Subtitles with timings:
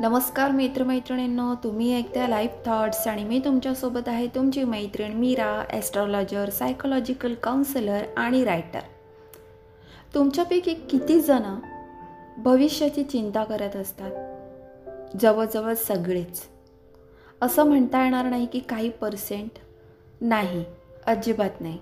[0.00, 7.34] नमस्कार मित्रमैत्रिणींनो तुम्ही ऐकता लाईफ थॉट्स आणि मी तुमच्यासोबत आहे तुमची मैत्रीण मीरा ॲस्ट्रॉलॉजर सायकोलॉजिकल
[7.34, 8.80] काउन्सिलर आणि रायटर
[10.14, 11.42] तुमच्यापैकी किती जण
[12.38, 14.10] भविष्याची चिंता करत असतात?
[15.20, 16.42] जवळजवळ सगळेच.
[17.42, 19.58] असं म्हणता येणार नाही की काही पर्सेंट
[20.20, 20.64] नाही
[21.06, 21.78] अजिबात नाही.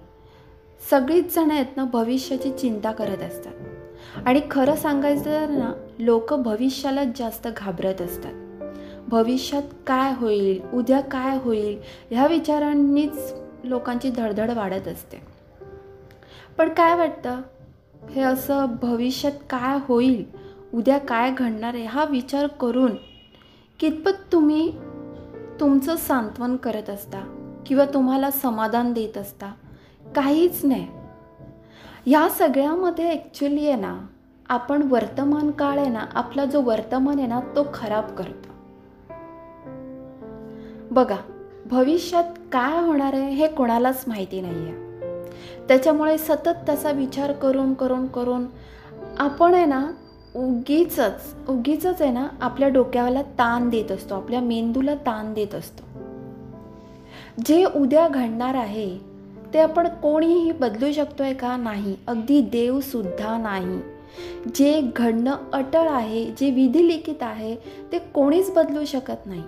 [0.91, 3.53] सगळीच जण आहेत ना भविष्याची चिंता करत असतात.
[4.27, 8.33] आणि खरं सांगायचं तर ना लोक भविष्यालाच जास्त घाबरत असतात.
[9.09, 11.79] भविष्यात काय होईल उद्या काय होईल
[12.11, 15.23] ह्या विचारांनीच लोकांची धडधड वाढत असते.
[16.59, 17.41] पण काय वाटतं?
[18.11, 20.25] हे असं भविष्यात काय होईल
[20.75, 22.97] उद्या काय घडणार आहे हा विचार करून
[23.81, 24.73] कितपत तुम्ही
[25.61, 27.21] तुमचं सांत्वन करत असता?
[27.67, 29.53] किंवा तुम्हाला समाधान देत असता?
[30.07, 30.87] काहीच नाही.
[32.07, 33.95] ह्या सगळ्यामध्ये ॲक्च्युली आहे ना
[34.49, 38.51] आपण वर्तमान काळ आहे ना आपला जो वर्तमान आहे ना तो खराब करतो.
[40.91, 41.17] बघा
[41.71, 48.07] भविष्यात काय होणार आहे हे कोणालाच माहिती नाही आहे त्याच्यामुळे सतत त्याचा विचार करून करून
[48.07, 48.47] करून
[49.19, 49.87] आपण आहे ना
[50.35, 50.99] उगीच
[51.49, 55.83] उगीच आहे ना आपल्या डोक्याला ताण देत असतो आपल्या मेंदूला ताण देत असतो.
[57.47, 59.12] जे उद्या घडणार आहे
[59.55, 61.97] ते आपण कोणीही बदलू शकतोय का नाही?
[62.07, 63.81] अगदी देवसुद्धा नाही.
[64.55, 67.57] जे घडणं अटळ आहे जे विधिलिखित आहे
[67.93, 69.43] ते कोणीच बदलू शकत नाही.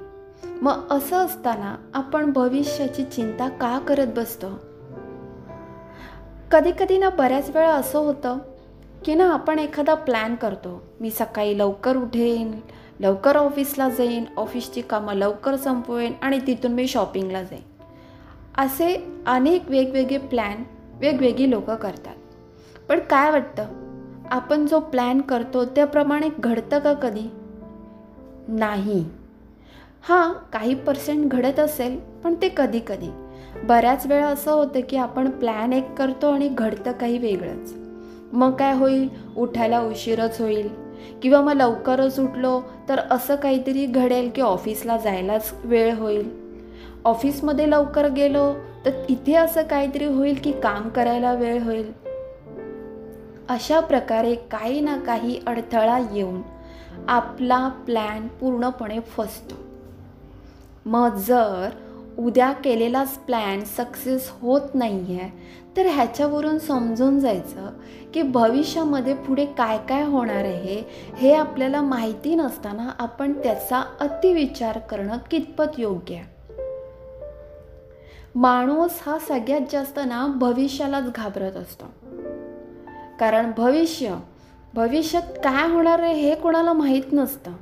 [0.62, 4.60] मग असं असताना आपण भविष्याची चिंता का करत बसतो?
[6.50, 8.38] कधी कधी ना बऱ्याच वेळा असं होतं
[9.04, 10.82] की ना आपण एखादा प्लॅन करतो.
[11.00, 12.60] मी सकाळी लवकर उठेन
[13.00, 17.73] लवकर ऑफिसला जाईन ऑफिसची कामं लवकर संपवेन आणि तिथून मी शॉपिंगला जाईन.
[18.58, 20.62] असे अनेक वेगवेगळे प्लॅन
[21.00, 22.14] वेगवेगळी लोक करतात.
[22.88, 23.66] पण काय वाटतं?
[24.30, 27.30] आपण जो प्लॅन करतो त्याप्रमाणे घडतं का कधी?
[28.48, 29.04] नाही.
[30.02, 33.10] हां काही पर्सेंट घडत असेल पण ते कधी कधी.
[33.64, 37.74] बऱ्याच वेळा असं होतं की आपण प्लॅन एक करतो आणि घडतं काही वेगळंच.
[38.32, 39.08] मग काय होईल?
[39.36, 40.68] उठायला उशीरच होईल.
[41.22, 46.43] किंवा मग लवकरच उठलो तर असं काहीतरी घडेल की ऑफिसला जायलाच वेळ होईल.
[47.04, 48.52] ऑफिसमध्ये लवकर गेलो
[48.84, 51.92] तर इथे असं काहीतरी होईल की काम करायला वेळ होईल.
[53.48, 56.40] अशा प्रकारे काही ना काही अडथळा येऊन
[57.08, 59.54] आपला प्लॅन पूर्णपणे फसतो.
[60.86, 61.68] मग जर
[62.18, 65.30] उद्या केलेलाच प्लॅन सक्सेस होत नाही आहे
[65.76, 67.70] तर ह्याच्यावरून समजून जायचं
[68.14, 70.82] की भविष्यामध्ये पुढे काय काय होणार आहे
[71.16, 76.24] हे आपल्याला माहिती नसताना आपण त्याचा अतिविचार करणं कितपत योग्य आहे.
[78.34, 81.84] माणूस हा सगळ्यात जास्त ना भविष्यालाच घाबरत असतो.
[83.20, 84.14] कारण भविष्य
[84.74, 87.52] भविष्यात काय होणार आहे हे कोणाला माहीत नसतं.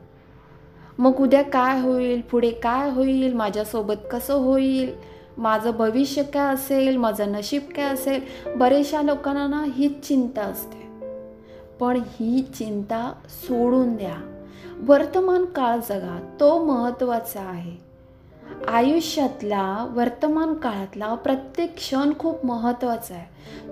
[0.98, 4.94] मग उद्या काय होईल पुढे काय होईल माझ्यासोबत कसं होईल
[5.38, 8.20] माझं भविष्य काय असेल माझं नशीब काय असेल
[8.56, 10.82] बरेचशा लोकांना ना हीच चिंता असते.
[11.80, 14.44] पण ही चिंता सोडून द्या.
[14.78, 17.91] वर्तमान काळ जगा तो महत्त्वाचा आहे.
[18.68, 23.24] आयुष्यातला वर्तमान काळातला प्रत्येक क्षण खूप महत्त्वाचा आहे.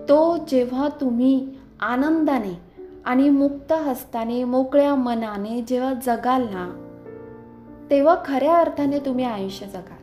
[0.08, 1.48] तो जेव्हा तुम्ही
[1.80, 2.60] आनंदाने
[3.04, 6.86] आणि मुक्त हस्ताने मोकळ्या मनाने जेव्हा जगाल ना
[7.90, 9.98] तेव्हा खऱ्या अर्थाने तुम्ही आयुष्य जगाल.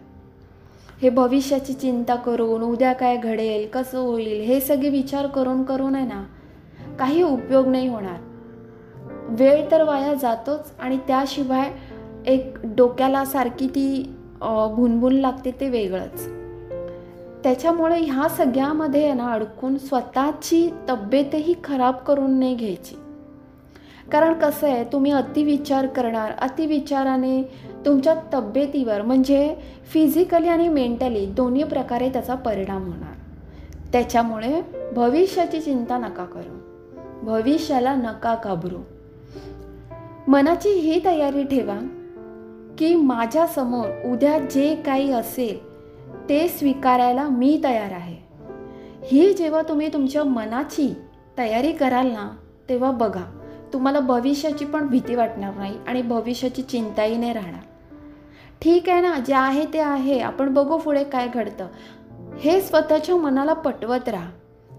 [1.02, 6.06] हे भविष्याची चिंता करून उद्या काय घडेल कसं होईल हे सगळे विचार करून करून आहे
[6.06, 6.24] ना
[7.00, 8.20] काही उपयोग नाही होणार.
[9.30, 11.72] वेळ तर वाया जातोच आणि त्याशिवाय
[12.26, 14.17] एक डोक्याला सारखी ती
[14.76, 16.28] भुनभुन लागते ते वेगळंच.
[17.44, 22.96] त्याच्यामुळे ह्या सगळ्यामध्ये ना अडकून स्वतःची तब्येतही खराब करून नाही घ्यायची.
[24.12, 27.44] कारण कसं आहे तुम्ही अतिविचार करणार अतिविचाराने
[27.86, 29.56] तुमच्या तब्येतीवर म्हणजे
[29.94, 33.14] फिजिकली आणि मेंटली दोन्ही प्रकारे त्याचा परिणाम होणार.
[33.92, 34.62] त्याच्यामुळे
[34.96, 36.58] भविष्याची चिंता नका करू.
[37.26, 38.82] भविष्याला नका घाबरू.
[40.28, 41.97] मनाची ही तयारी ठेवा.
[42.78, 45.58] की माझ्यासमोर उद्या जे काही असेल
[46.30, 48.16] ते स्वीकारायला मी तयार आहे.
[49.04, 50.88] ही जेव्हा तुम्ही तुमच्या मनाची
[51.38, 52.30] तयारी कराल ना
[52.70, 53.24] तेव्हा बघा
[53.74, 57.62] तुम्हाला भविष्याची पण भीती वाटणार नाही आणि भविष्याची चिंताही नाही राहणार.
[58.62, 61.68] ठीक आहे ना जे आहे ते आहे आपण बघू पुढे काय घडतं.
[62.40, 64.30] हे स्वतःच्या मनाला पटवत राहा.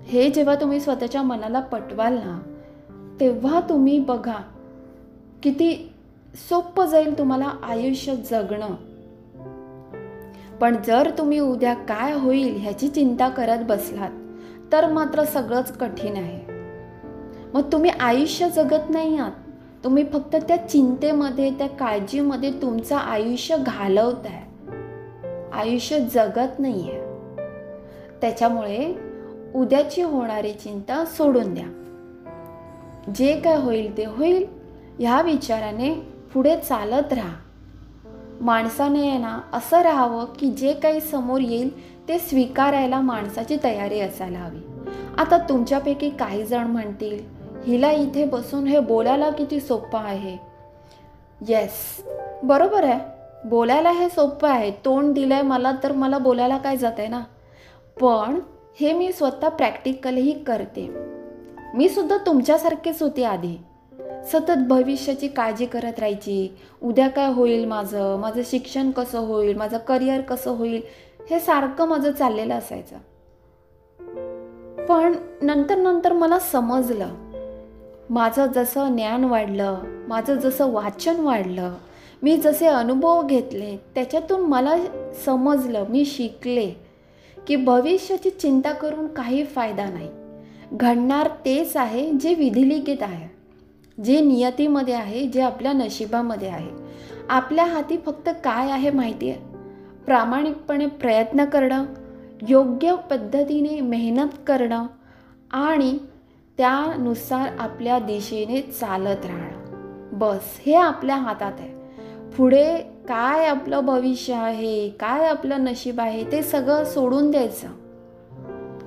[0.07, 2.39] हे जेव्हा तुम्ही स्वतःच्या मनाला पटवाल ना
[3.21, 4.41] तेव्हा तुम्ही बघा
[5.43, 5.71] किती
[6.39, 8.75] सोपं जाईल तुम्हाला आयुष्य जगणं.
[10.61, 14.11] पण जर तुम्ही उद्या काय होईल ह्याची चिंता करत बसलात
[14.73, 16.53] तर मात्र सगळंच कठीण आहे.
[17.55, 19.33] मग तुम्ही आयुष्य जगत नाही आहात.
[19.85, 24.47] तुम्ही फक्त त्या चिंतेमध्ये त्या काळजीमध्ये तुमचं आयुष्य घालवत आहे
[25.53, 27.01] आयुष्य जगत नाही आहे
[28.21, 28.95] त्याच्यामुळे
[29.55, 31.67] उद्याची होणारी चिंता सोडून द्या.
[33.15, 34.47] जे काय होईल ते होईल
[34.99, 37.35] ह्या विचाराने पुढे चालत राहा.
[38.41, 44.59] माणसाने ना असं राहावं की जे काही समोर येईल ते स्वीकारायला माणसाची तयारी असायला हवी.
[45.19, 50.37] आता तुमच्यापैकी काही जण म्हणतील हिला इथे बसून हे बोलायला किती सोपं आहे?
[51.49, 52.05] येस
[52.43, 53.01] बरोबर आहे.
[53.49, 54.71] बोलायला हे सोपं आहे.
[54.71, 57.21] तोंड दिलंय मला तर मला बोलायला काय जात आहे ना?
[58.01, 58.41] पण
[58.81, 60.95] हे मी स्वतः प्रॅक्टिकलही करते.
[61.75, 63.57] मी सुद्धा तुमच्यासारखेच होते आधी.
[64.25, 66.57] सतत भविष्याची काळजी करत राहायची.
[66.83, 68.19] उद्या काय होईल माझं?
[68.19, 69.57] माझं शिक्षण कसं होईल?
[69.57, 70.81] माझं करिअर कसं होईल?
[71.31, 72.97] हे सारखं माझं चाललेलं असायचं.
[74.87, 77.09] पण नंतर नंतर मला समजलं.
[78.11, 79.79] माझं जसं ज्ञान वाढलं
[80.09, 81.75] माझं जसं वाचन वाढलं
[82.23, 84.77] मी जसे अनुभव घेतले त्याच्यातून मला
[85.25, 86.71] समजलं मी शिकले
[87.47, 90.09] की भविष्याची चिंता करून काही फायदा नाही.
[90.73, 93.38] घडणार तेच आहे जे विधिलिखित आहे.
[94.05, 96.71] जे नियतीमध्ये आहे जे आपल्या नशिबामध्ये आहे.
[97.29, 99.41] आपल्या हाती फक्त काय आहे माहिती आहे
[100.07, 101.85] प्रामाणिकपणे प्रयत्न करणं
[102.49, 104.87] योग्य पद्धतीने मेहनत करणं
[105.53, 105.99] आणि
[106.59, 109.59] त्यानुसार आपल्या दिशेने चालत राहणं.
[110.19, 111.79] बस हे आपल्या हातात आहे.
[112.37, 112.79] पुढे
[113.09, 117.69] काय आपलं भविष्य आहे काय आपलं नशीब आहे ते सगळं सोडून द्यायचं.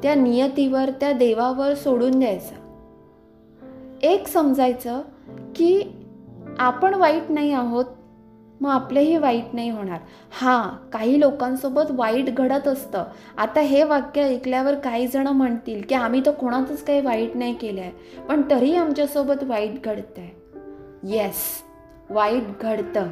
[0.03, 2.60] त्या नियतीवर त्या देवावर सोडून द्यायचं.
[4.03, 5.01] एक समजायचं
[5.55, 5.81] की
[6.59, 7.85] आपण वाईट नाही आहोत
[8.61, 9.99] मग आपलेही वाईट नाही होणार.
[10.31, 13.03] हां काही लोकांसोबत वाईट घडत असतं.
[13.37, 17.81] आता हे वाक्य ऐकल्यावर काही जणं म्हणतील की आम्ही तर कोणाचंच काही वाईट नाही केलं
[17.81, 20.31] आहे पण तरी आमच्यासोबत वाईट घडतं आहे
[21.03, 21.63] येस
[22.09, 23.07] वाईट घडतं.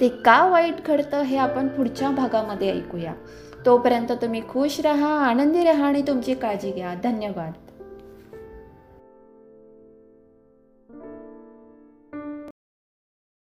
[0.00, 3.12] ते का वाईट घडतं हे आपण पुढच्या भागामध्ये ऐकूया.
[3.66, 6.94] तोपर्यंत तुम्ही खुश राहा आनंदी राहा आणि तुमची काळजी घ्या.
[6.94, 7.52] धन्यवाद.